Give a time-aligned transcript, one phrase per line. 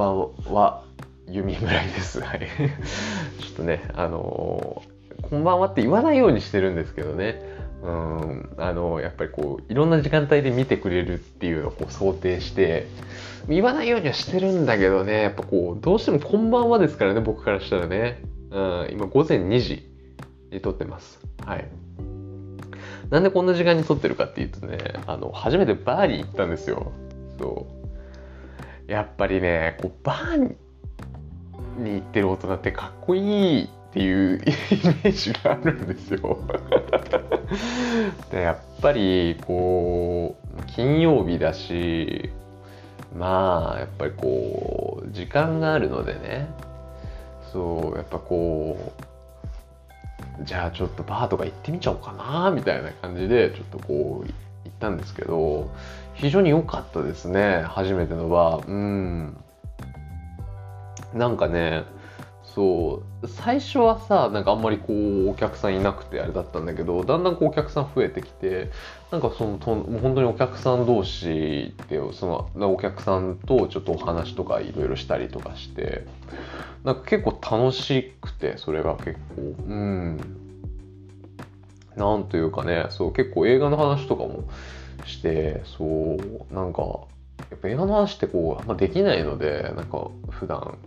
[0.00, 0.82] ばんは、
[1.28, 2.20] 弓村井です。
[2.20, 2.40] はい。
[3.38, 7.40] ちょっとね、あのーこんばんはって言わないようにしてるんですけどね。
[7.82, 12.86] うん、あのやっぱりこういろんな時間帯で見てくれるっていうのをこう想定して
[13.48, 19.88] 言わないようにはしてるんだけどねやっぱこうどうしてもこんばんはですからね僕からしたらね、うん、今午前2時
[20.52, 21.66] に撮ってますはい
[23.08, 24.76] なんでこんな時間に撮ってるかっていうとね
[25.06, 26.92] あの初めてバーに行ったんですよ
[27.38, 27.79] そう
[28.90, 30.56] やっぱりねこうバー
[31.78, 36.38] に行ってる大人ってかっこいいっていうイメージがあるんですよ。
[38.32, 42.30] でやっぱりこう金曜日だし
[43.16, 46.48] まあやっぱりこう時間があるのでね。
[47.52, 48.92] そうやっぱこ
[50.40, 54.49] うじゃあちょっとバーとか行ってみちゃおうかなみたいな感じでちょっとこう
[54.80, 55.70] ったんですけど
[56.14, 59.36] 非常に良かったですね初めてのバーうん。
[61.14, 61.84] なんかね
[62.54, 68.70] そう最初はさなんかあんまりこうお客さんいなくてあれだったんだけどだんだんこうお客さん増えてきて
[69.12, 76.06] なんかそのともう本当にお客さん同士でそのお客さんとちょっとお話とかいろいろしたりとかして
[76.84, 79.42] なんか結構楽しくてそれが結構。
[79.42, 80.40] うん。
[81.96, 84.44] なんというかねそう結構映画の話とかも
[85.06, 86.82] してそうなんか
[87.50, 90.78] やっぱ映画の話ってこうあんまできないのでなんか普段。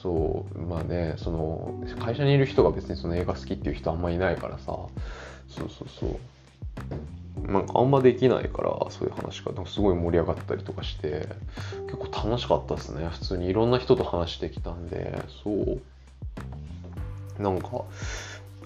[0.00, 4.66] そうまあねその会社にいる人が別にその映画好きっていう人あんまいないからさ。
[4.66, 7.52] そうそうそう。
[7.52, 11.28] なんかあんまできないからそういう話がなんかすごい盛り上がったりとかして
[11.86, 13.08] 結構楽しかったですね。
[13.08, 15.80] 普通にいろんな人と話してきたんでそう。
[17.42, 17.84] なんか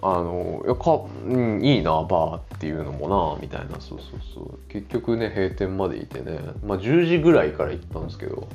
[0.04, 3.80] あのいやか、うん、いいなバーっていうのもなみたいな。
[3.80, 4.58] そうそうそう。
[4.68, 6.40] 結局ね閉店までいてね。
[6.64, 8.48] まあ10時ぐらいから行ったんですけど。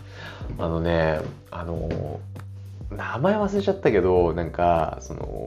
[0.57, 1.19] あのね
[1.51, 2.19] あの
[2.91, 5.45] 名前忘れちゃったけどなんかその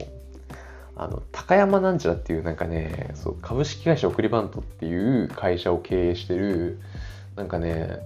[0.95, 6.79] あの高山なんちゃらっていうなんかねそう株式会社送りバントっていう会社を経営してる
[7.35, 7.99] なんかね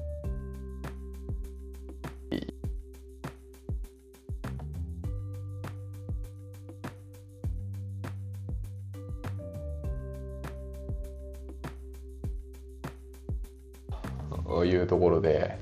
[14.63, 15.57] いうところで、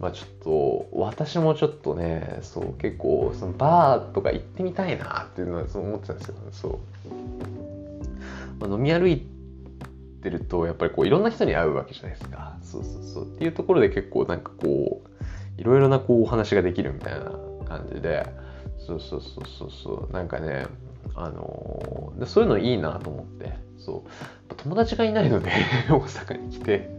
[0.00, 6.72] まあちょっと、私もちょっとね、そう、結構、そのバーとか行ってみたいなっていうのはそう思ってたんですよ、そう。
[8.60, 9.26] まあ、飲み歩い
[10.22, 12.56] てると、やっぱりこう、いろんな人に会うわけじゃないですか。
[12.62, 13.24] そうそうそう。
[13.24, 17.32] っていうところで結構なんかこう、いろいろなこう、お話ができるみたいな
[17.66, 18.26] 感じで、
[18.78, 20.66] そうそうそうそうそう、なんかね、
[21.14, 23.52] あのでそういうのいいなと思って
[23.84, 24.54] そう。
[24.56, 25.50] 友達がいないので
[25.90, 26.90] 大阪に来て。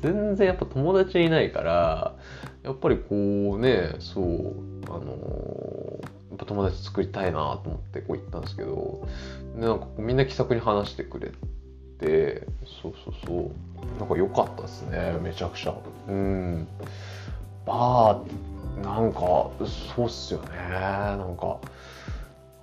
[0.00, 2.14] 全然やっぱ友達いないから
[2.62, 4.54] やっぱりこうねそう
[4.86, 6.00] あの
[6.30, 9.06] やっぱ友達作りたいなと思ってこう行ったんですけど
[9.56, 11.32] なんかみんな気さくに話してくれ
[11.98, 12.46] て
[12.82, 13.50] そうそうそう。
[13.98, 15.74] なんか良かったですねめちゃくちゃ。
[16.08, 16.66] うん。
[17.66, 20.48] バーなんかそうっすよね。
[20.70, 21.58] なんか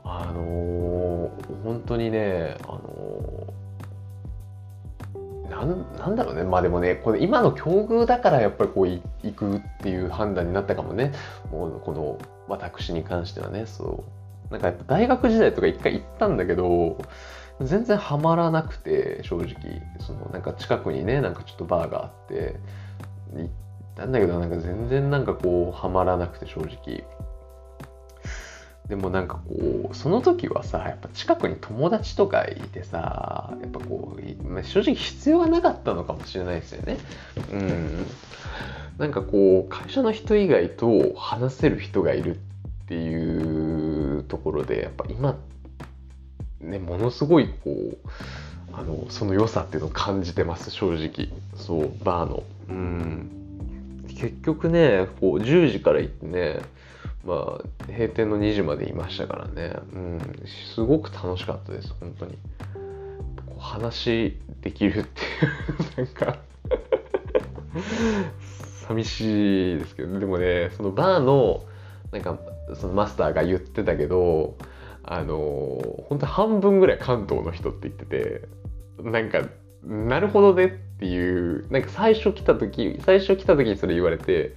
[0.04, 2.80] あのー、本当にね、あの、
[5.66, 6.44] なんなんだろうね。
[6.44, 9.02] まあでもねこれ今の境遇だからやっぱりこう行
[9.36, 11.12] くっていう判断になったかもね。
[11.52, 12.18] もうこの
[12.48, 13.66] 私に関してはね。
[13.66, 14.04] そ
[14.50, 14.52] う。
[14.52, 16.98] なんかやっぱ大学時代とか一回行ったんだけど
[17.62, 19.82] 全然ハマらなくて正直。
[20.00, 22.56] そのなんか近くにねなんかちょっとバーがあって
[23.36, 23.50] 行っ
[23.96, 27.04] たんだけどなんか全然なんかこうハマらなくて正直。
[28.92, 36.98] でもなんかこうその時はさやっぱ近くに友達とかいてさやっぱこう正直必要はなかったのかもしれないですよね。
[37.54, 38.06] うん。
[38.98, 42.40] なんかこう会社の人以外と話せる人がいるっ
[42.90, 45.38] ていうところでやっぱ今
[46.60, 47.98] ねものすごいこう
[48.74, 51.30] あのその良さっていうのを感じてます正直。
[51.56, 52.44] そうバーの。
[52.68, 54.06] うん。
[54.10, 56.60] 結局ねこう10時から行ってね
[57.26, 60.20] まあ、閉店の2時までいましたからね、うん、
[60.74, 62.38] すごく楽しかったです、本当に。
[63.60, 65.22] 話できるって
[66.02, 66.38] いう、なんか。
[68.88, 71.64] 寂しいですけど、でもね、そのバーの、
[72.12, 72.40] なんか、
[72.74, 74.58] そのマスターが言ってたけど、
[75.04, 75.80] あの、
[76.10, 78.48] 本当半分ぐらい関東の人って言ってて、
[79.00, 79.44] なんか、
[79.84, 80.70] なるほどねっ
[81.00, 84.56] ていう、なんか最初来た時、最初来た時にそれ言われて、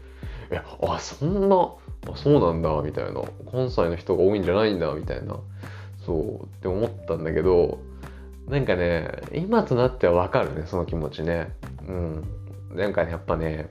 [0.51, 1.73] え、あ、そんな、
[2.09, 5.37] あそうなんだみたいな関西の人が多いんじゃないんだみたいな
[6.05, 7.79] そうって思ったんだけど
[8.49, 11.55] なんかね今となってはわかるねその気持ちね
[11.89, 12.25] うん
[12.75, 13.71] なんかねやっぱね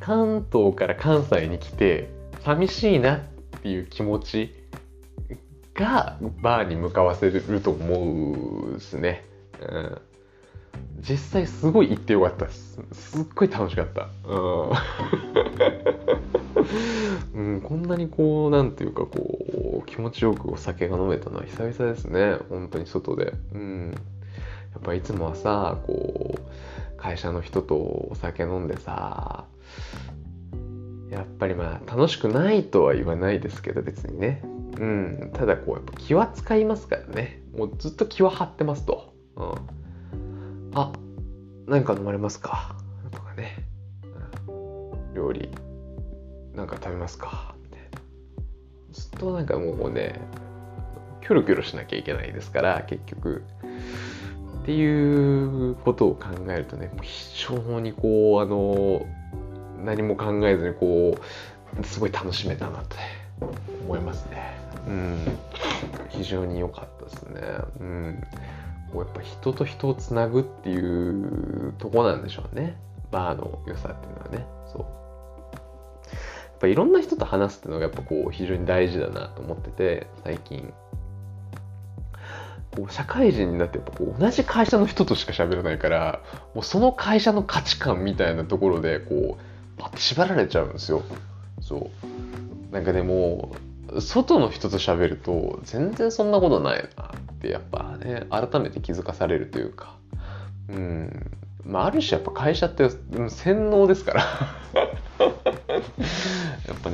[0.00, 2.10] 関東から関西に来て
[2.44, 3.20] 寂しいなっ
[3.62, 4.54] ていう気持ち
[5.74, 9.24] がバーに向かわせると思うですね。
[9.60, 10.00] うん、
[11.00, 12.80] 実際すごい行ってよかったです。
[12.92, 14.08] すっごい楽しかった。
[14.28, 14.70] うん、
[17.34, 22.36] うん、こんなにこう、なんていうかこう、気持ちよくお酒が飲めたのは久々ですね。
[22.48, 23.34] 本当に外で。
[23.52, 23.90] うん。
[24.72, 29.44] やっぱいつもはさ、こう、会社の人とお酒飲んでさ、
[31.10, 34.42] やっぱりまあ楽しくないとは言わないですけど別にね。
[34.44, 37.42] うん、ただこうやっぱ気は使いますからね。
[37.56, 39.54] もうずっと気は張ってますと、うん、
[40.74, 40.92] あ
[41.66, 42.74] 何か飲まれますか？
[43.12, 43.64] とかね、
[45.14, 45.50] 料理。
[46.54, 47.54] なんか食べますか？
[47.62, 48.00] みたいな
[48.92, 50.20] ずっとなんかもうね
[51.20, 53.42] キョロキョロしなきゃいけないですから結局
[54.62, 59.06] っていうことを考えるとね非常にこうあの
[59.84, 61.18] 何も考えずにこ
[61.80, 62.96] うすごい楽しめたなって
[63.84, 64.54] 思いますね。
[64.86, 65.38] うん、
[66.10, 67.40] 非常に良かったですね。
[67.80, 68.22] うん、
[68.92, 72.78] こうやっぱ人と人をつなぐっていうとこなんでしょうね。
[73.10, 74.46] バーの良さっていうのはね。
[74.72, 74.86] そう。
[76.64, 80.72] ぱいろんな人と話すっていうのがやっぱこう非常に大事だなと思ってて、最近。
[82.74, 86.20] こう社会人になってやっぱこう同じ会社の人としか喋らないから
[86.56, 91.04] もうその会社の価値観みたいなところでこうパッて縛られちゃうんですよ。
[91.60, 91.88] そ
[92.72, 93.54] うなんかでも
[94.00, 99.94] 外の人と喋ると全然そんなことないなってやっぱね改めて気づかされるというか
[100.68, 101.30] うん
[101.64, 102.90] まあある種やっぱ会社って
[103.28, 104.24] 洗脳ですから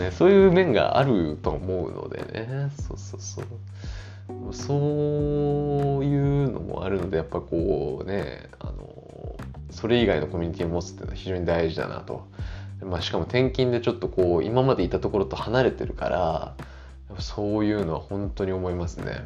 [0.00, 2.70] ねそういう面があると思うのでね。
[2.88, 3.44] そうそうそう。
[4.52, 9.36] そういうのもあるのでやっぱこうねあの
[9.70, 12.26] それ以外のコミュニティを持つっていうのは非常に大事だなと、
[12.82, 16.54] まあ、しかも転勤でちょっとこう今までいたところと離れてるから
[17.18, 19.24] そういうのは本当に思いますね。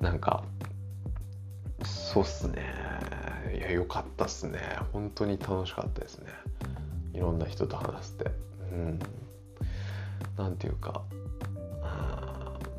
[0.00, 0.42] うん、なんか
[1.84, 2.62] そうっすね。
[3.54, 4.58] いや良かったっすね。
[4.92, 6.30] 本当に楽しかったですね。
[7.14, 8.30] いろんな人と話して。
[8.72, 8.98] うん。
[10.36, 11.02] なんていうか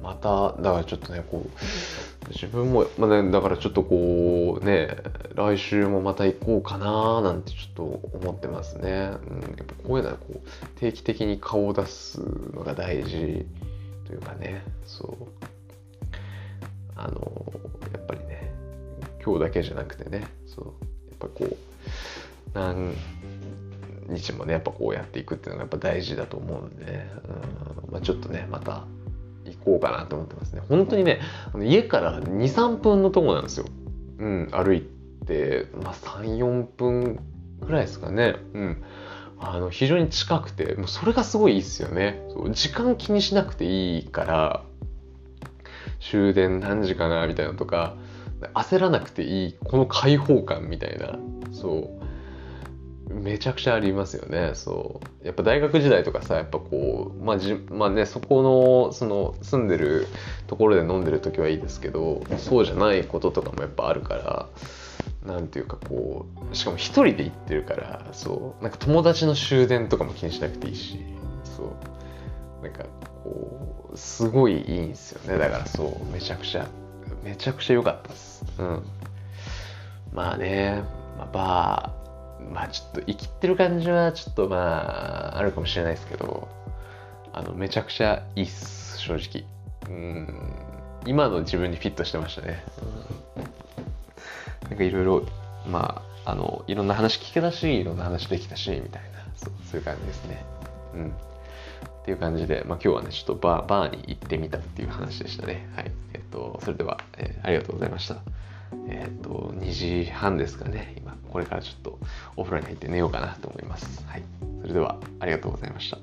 [0.01, 4.97] まただからちょっとねこう自分も、まあね、だからちょっとこうね
[5.35, 7.83] 来週もまた行こうかななんてちょっと
[8.18, 12.19] 思ってますね、うん、やっぱこういうのはこう定期的に顔を出す
[12.53, 13.45] のが大事
[14.06, 15.27] というかねそう。
[16.95, 17.53] あの
[17.94, 18.51] やっぱりね
[19.24, 20.65] 今日だけじゃなくてねそう。
[20.65, 21.56] やっぱこう
[22.53, 22.94] 何
[24.13, 27.12] 日もねやっぱこうやっていくっていうのがやっぱ大事だと思うんでね、
[27.88, 28.86] うんまあ、ちょっとねまた
[29.45, 30.62] 行こうかなと思ってますね。
[30.69, 31.19] 本当にね、
[31.62, 33.65] 家から2、3分のとこなんですよ。
[34.19, 34.88] うん、歩い
[35.25, 37.19] て、まあ、3、4分
[37.60, 38.36] ぐらいですかね。
[38.54, 38.83] うん。
[39.39, 42.21] あの、非常に近くて、もうそれがすごいいいっすよね。
[42.30, 44.63] そう時間気にしなくていいから、
[46.00, 47.95] 終電何時かなみたいなとか、
[48.54, 51.18] 焦らなくていい、この開放感みたいな、
[51.51, 52.12] そう。
[53.13, 54.51] めちゃくちゃありますよね。
[54.56, 55.25] そう。
[55.25, 60.07] やっぱ大学時代とかさやっぱこうまあじまあねそこのその住んでる
[60.48, 64.50] ところで飲んでる時はいいですけどそうじゃないこととかもやっぱあるから
[65.26, 68.64] なんていうかこうしかも一人で行ってるからそう。
[68.64, 70.99] なんか友達の終電とかも気にしなくていいし
[71.44, 71.64] そ
[72.61, 72.64] う。
[72.64, 72.85] なんか
[73.23, 75.37] こうすごいいいんですよね。
[75.37, 76.68] だからそうめちゃくちゃ
[77.23, 78.44] めちゃくちゃ良かったです。
[78.59, 78.83] うん。
[80.14, 80.83] まあね、
[81.18, 82.03] まあ、バー
[82.52, 86.47] まあちょっと生きってる感じはちょっとまああるかもしれないですけど
[87.31, 89.45] あのめちゃくちゃいいっす正直。
[89.90, 90.28] うん。
[91.06, 92.63] 今の自分にフィットしてましたね、
[93.35, 95.25] うん、なんかいろいろ
[95.68, 99.23] まああのいろんな話聞けたしいろんな話できたしみたいな。
[99.35, 100.45] そうそういう感じですね。
[100.94, 101.09] うん。
[101.09, 105.68] っていう感じで、まあ、今日はねちょっとバーバーに行ってみたっていう話でしたね。
[105.75, 105.92] はい。
[106.13, 108.18] えっとそれでは、えー、ありがとうございました。
[108.87, 110.95] えっ、ー、と、2時半ですかね。
[110.97, 111.99] 今、これからちょっと
[112.37, 114.06] お風呂に入って寝ようかなと思います。
[114.07, 114.23] はい。
[114.61, 115.97] それでは、ありがとうございました。